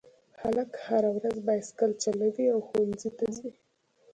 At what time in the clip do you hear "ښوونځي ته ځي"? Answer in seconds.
2.67-3.49